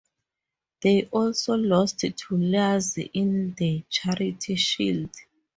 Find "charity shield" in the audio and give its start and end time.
3.91-5.11